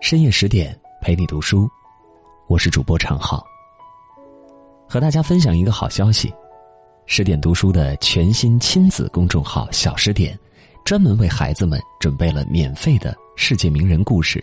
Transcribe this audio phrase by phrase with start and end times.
[0.00, 1.68] 深夜十点陪你读书，
[2.46, 3.44] 我是主播常浩。
[4.88, 6.32] 和大家分享一个好消息：
[7.04, 10.38] 十点读书的全新亲子公众号“小十点”，
[10.84, 14.42] 专门为孩子们准备了免费的世界名人故事，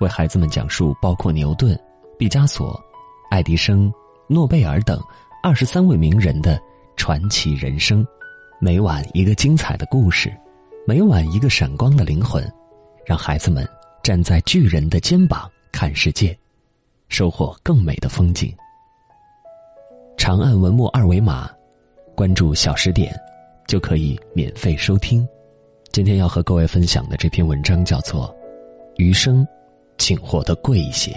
[0.00, 1.78] 为孩子们讲述包括牛顿、
[2.16, 2.80] 毕加索、
[3.28, 3.92] 爱迪生、
[4.28, 5.02] 诺贝尔等
[5.42, 6.58] 二十三位名人的
[6.96, 8.06] 传奇人生。
[8.60, 10.32] 每晚一个精彩的故事，
[10.86, 12.48] 每晚一个闪光的灵魂，
[13.04, 13.68] 让孩子们。
[14.06, 16.38] 站在巨人的肩膀看世界，
[17.08, 18.54] 收获更美的风景。
[20.16, 21.50] 长按文末二维码，
[22.14, 23.12] 关注小时点，
[23.66, 25.28] 就可以免费收听。
[25.90, 28.28] 今天要和各位分享的这篇文章叫做
[28.94, 29.44] 《余生，
[29.98, 31.10] 请活得贵一些》。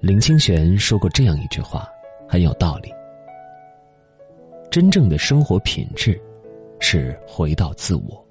[0.00, 1.86] 林清玄说过这样一句话，
[2.26, 2.90] 很有道理：
[4.70, 6.18] 真正的生活品质，
[6.80, 8.21] 是回到自我。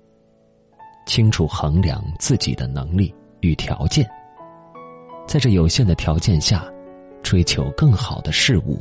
[1.11, 4.09] 清楚衡量自己的能力与条件，
[5.27, 6.63] 在这有限的条件下，
[7.21, 8.79] 追求更好的事物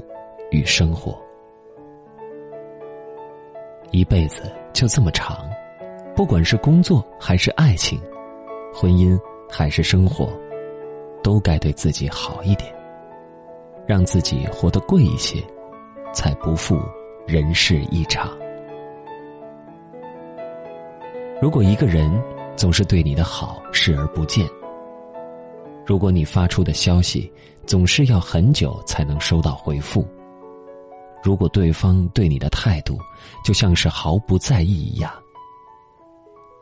[0.52, 1.20] 与生活。
[3.90, 5.44] 一辈子就这么长，
[6.14, 8.00] 不管是工作还是爱情，
[8.72, 9.18] 婚姻
[9.50, 10.32] 还是生活，
[11.24, 12.72] 都该对自己好一点，
[13.88, 15.42] 让自己活得贵一些，
[16.12, 16.80] 才不负
[17.26, 18.30] 人世一场。
[21.40, 22.12] 如果一个人
[22.54, 24.46] 总是对你的好视而不见，
[25.86, 27.32] 如果你发出的消息
[27.66, 30.06] 总是要很久才能收到回复，
[31.22, 32.98] 如果对方对你的态度
[33.42, 35.10] 就像是毫不在意一样，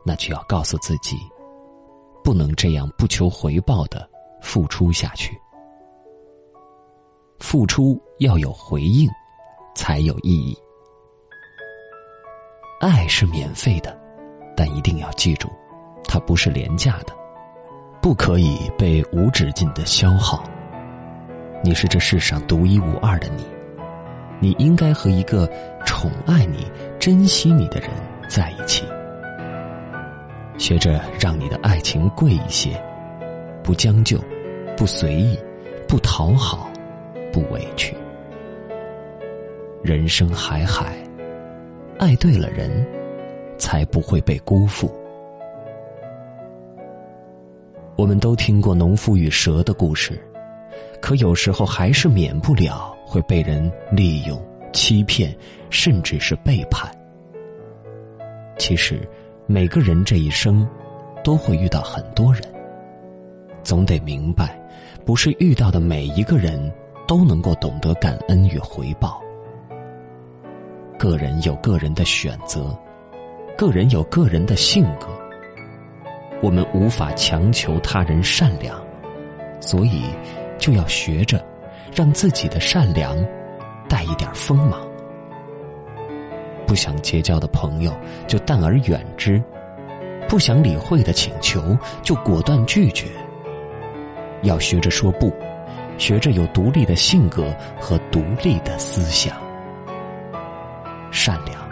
[0.05, 1.17] 那就要告诉自己，
[2.23, 4.09] 不能这样不求回报的
[4.41, 5.37] 付出下去。
[7.41, 9.11] 付出要有回应，
[9.75, 10.57] 才有意义。
[12.81, 13.99] 爱是免费的。
[14.59, 15.49] 但一定要记住，
[16.09, 17.13] 它不是廉价的，
[18.03, 20.43] 不可以被无止境的消耗。
[21.63, 23.45] 你是这世上独一无二的你，
[24.41, 25.49] 你应该和一个
[25.87, 26.67] 宠爱你、
[26.99, 27.89] 珍惜你的人
[28.29, 28.85] 在一起。
[30.59, 32.83] 学着让你的爱情贵一些，
[33.63, 34.19] 不将就，
[34.77, 35.39] 不随意，
[35.87, 36.69] 不讨好，
[37.33, 37.97] 不委屈。
[39.85, 40.97] 人生海海，
[42.01, 42.85] 爱对了人。
[43.59, 44.91] 才不会被辜负。
[47.97, 50.19] 我们都听过农夫与蛇的故事，
[51.01, 54.41] 可有时候还是免不了会被人利用、
[54.73, 55.37] 欺骗，
[55.69, 56.89] 甚至是背叛。
[58.57, 59.01] 其实，
[59.47, 60.67] 每个人这一生
[61.25, 62.43] 都会遇到很多人，
[63.65, 64.57] 总得明白，
[65.05, 66.73] 不是遇到的每一个人
[67.07, 69.21] 都能够懂得感恩与回报。
[70.97, 72.79] 个人有个人的选择。
[73.59, 75.09] 个人有个人的性格，
[76.41, 78.81] 我们无法强求他人善良，
[79.61, 80.05] 所以
[80.59, 81.45] 就要学着
[81.93, 83.19] 让自己的善良
[83.89, 84.81] 带一点锋芒。
[86.69, 87.93] 不想结交的朋友
[88.29, 89.43] 就淡而远之，
[90.29, 93.07] 不想理会的请求就果断拒绝。
[94.43, 95.33] 要学着说不，
[95.99, 99.37] 学着有独立的性格和独立的思想，
[101.11, 101.68] 善良。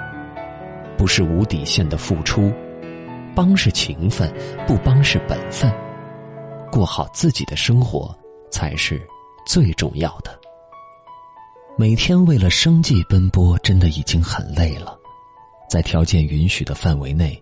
[0.97, 2.53] 不是无底线的付出，
[3.35, 4.33] 帮是情分，
[4.67, 5.73] 不帮是本分。
[6.71, 8.17] 过好自己的生活
[8.51, 9.01] 才是
[9.47, 10.39] 最重要的。
[11.77, 14.99] 每天为了生计奔波，真的已经很累了。
[15.69, 17.41] 在条件允许的范围内，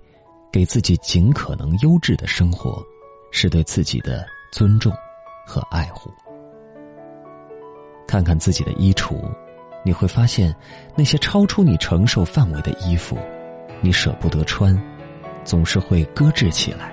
[0.52, 2.82] 给自己尽可能优质的生活，
[3.30, 4.92] 是对自己的尊重
[5.46, 6.10] 和爱护。
[8.06, 9.20] 看看自己的衣橱，
[9.84, 10.54] 你会发现，
[10.96, 13.16] 那些超出你承受范围的衣服。
[13.84, 14.74] 你舍不得穿，
[15.44, 16.90] 总是会搁置起来；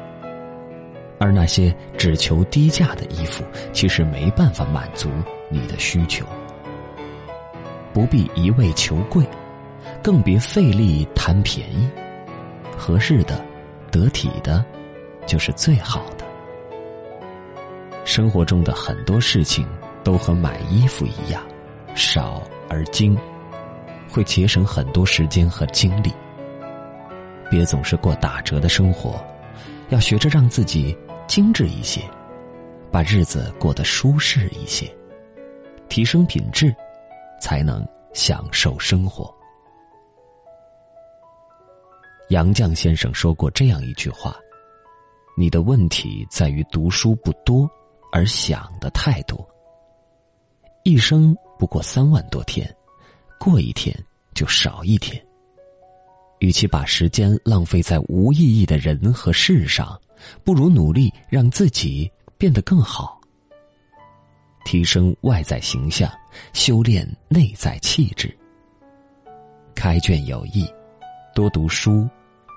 [1.20, 5.10] 而那些只求低价的衣服，其实没办法满足
[5.48, 6.26] 你的需求。
[7.94, 9.26] 不必一味求贵，
[10.04, 11.90] 更别费力贪便宜。
[12.78, 13.42] 合适的、
[13.90, 14.62] 得体的，
[15.26, 16.26] 就是最好的。
[18.04, 19.66] 生活中的很多事情
[20.04, 21.42] 都和买衣服一样，
[21.96, 23.18] 少而精，
[24.10, 26.12] 会节省很多时间和精力。
[27.52, 29.22] 别总是过打折的生活，
[29.90, 32.02] 要学着让自己精致一些，
[32.90, 34.90] 把日子过得舒适一些，
[35.90, 36.74] 提升品质，
[37.42, 39.30] 才能享受生活。
[42.30, 44.34] 杨绛先生说过这样一句话
[45.38, 47.70] ：“你的问题在于读书不多，
[48.14, 49.46] 而想的太多。
[50.84, 52.74] 一生不过三万多天，
[53.38, 53.94] 过一天
[54.34, 55.22] 就少一天。”
[56.42, 60.00] 与其把时间浪费在无意义的人和事上，
[60.44, 63.22] 不如努力让自己变得更好。
[64.66, 66.12] 提升外在形象，
[66.52, 68.36] 修炼内在气质。
[69.76, 70.68] 开卷有益，
[71.36, 72.10] 多读书，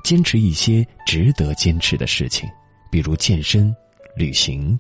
[0.02, 2.48] 坚持一些值得坚持的事情，
[2.90, 3.74] 比如健身、
[4.16, 4.78] 旅行，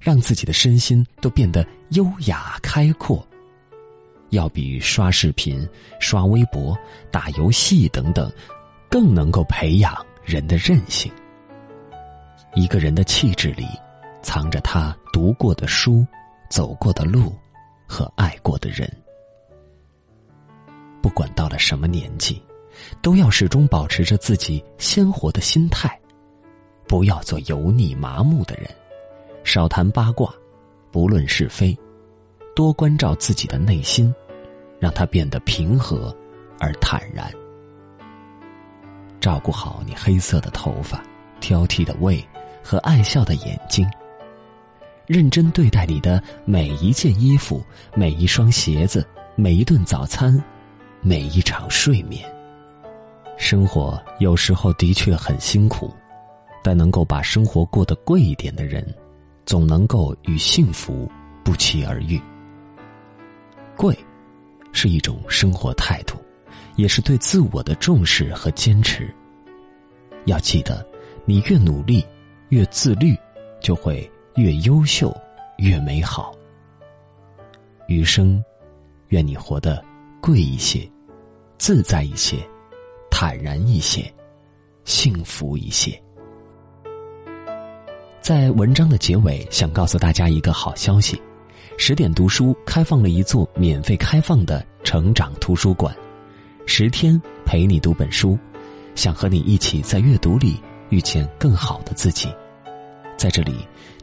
[0.00, 3.26] 让自己的身心都变得优雅开阔。
[4.30, 5.68] 要比刷视频、
[6.00, 6.76] 刷微博、
[7.10, 8.30] 打游戏等等，
[8.90, 9.94] 更能够培养
[10.24, 11.12] 人的韧性。
[12.54, 13.66] 一个人的气质里，
[14.22, 16.06] 藏着他读过的书。
[16.48, 17.36] 走过的路，
[17.88, 18.88] 和爱过的人，
[21.02, 22.40] 不管到了什么年纪，
[23.02, 26.00] 都要始终保持着自己鲜活的心态，
[26.86, 28.70] 不要做油腻麻木的人，
[29.42, 30.32] 少谈八卦，
[30.92, 31.76] 不论是非，
[32.56, 34.12] 多关照自己的内心，
[34.80, 36.16] 让它变得平和
[36.58, 37.30] 而坦然。
[39.20, 41.02] 照顾好你黑色的头发、
[41.38, 42.26] 挑剔的胃
[42.62, 43.86] 和爱笑的眼睛。
[45.04, 47.62] 认真对待你的每一件衣服、
[47.94, 50.42] 每一双鞋子、每一顿早餐、
[51.02, 52.26] 每一场睡眠。
[53.36, 55.94] 生活有时候的确很辛苦，
[56.64, 58.82] 但能够把生活过得贵一点的人，
[59.44, 61.06] 总能够与幸福
[61.44, 62.18] 不期而遇。
[63.76, 63.96] 贵，
[64.72, 66.16] 是一种生活态度，
[66.76, 69.14] 也是对自我的重视和坚持。
[70.24, 70.84] 要记得，
[71.24, 72.04] 你越努力，
[72.48, 73.16] 越自律，
[73.60, 74.10] 就会。
[74.36, 75.16] 越优秀，
[75.56, 76.36] 越美好。
[77.88, 78.44] 余生，
[79.08, 79.82] 愿你活得
[80.20, 80.86] 贵一些，
[81.56, 82.36] 自在一些，
[83.10, 84.12] 坦然一些，
[84.84, 85.98] 幸福一些。
[88.20, 91.18] 在文章的结尾，想告诉大家一个好消息：
[91.78, 95.94] 十点读书开放了一座免费开放的成长图书馆，
[96.64, 98.36] 十天陪你读本书，
[98.94, 102.28] 想和你一起在阅读里遇见更好的自己。
[103.16, 103.54] 在这里，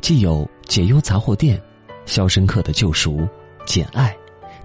[0.02, 1.60] 既有解忧杂货店、
[2.06, 3.28] 肖申克的救赎、
[3.66, 4.16] 简爱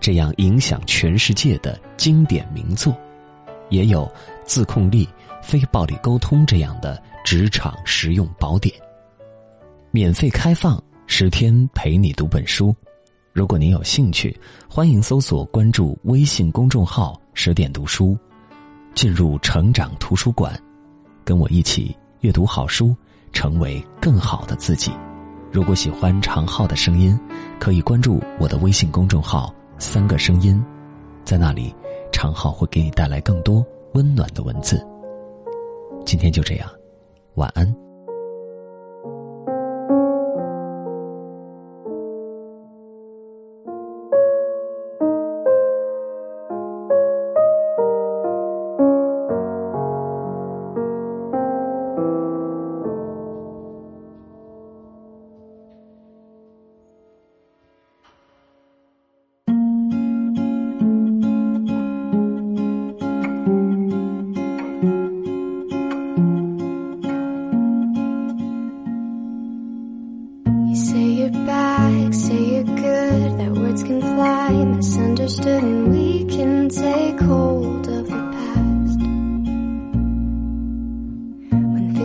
[0.00, 2.94] 这样影响全世界的经典名作，
[3.70, 4.10] 也有
[4.44, 5.08] 自控力、
[5.42, 8.72] 非暴力沟通这样的职场实用宝典。
[9.90, 12.74] 免费开放十天陪你读本书，
[13.38, 14.36] 如果您有兴趣，
[14.68, 18.18] 欢迎搜索关注微信公众号“十点读书”，
[18.96, 20.60] 进入成长图书馆，
[21.24, 22.92] 跟我一起阅读好书。
[23.32, 24.90] 成为更好的自己。
[25.52, 27.16] 如果喜欢长浩的声音，
[27.60, 30.60] 可以关注我的微信公众号“三个声音”，
[31.24, 31.72] 在那里，
[32.10, 34.84] 长浩会给你带来更多温暖的文字。
[36.04, 36.68] 今天就这样，
[37.34, 37.87] 晚安。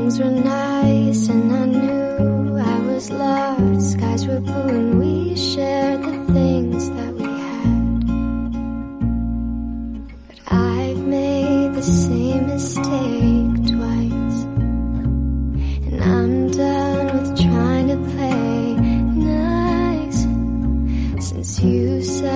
[0.03, 6.03] Things were nice and I knew I was loved, skies were blue and we shared
[6.03, 8.07] the things that we had.
[10.27, 14.39] But I've made the same mistake twice,
[15.88, 18.75] and I'm done with trying to play
[19.39, 20.22] nice
[21.29, 22.32] since you said.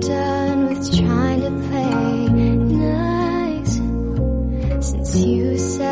[0.00, 3.76] Done with trying to play nice
[4.86, 5.85] since you said.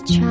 [0.00, 0.27] with child.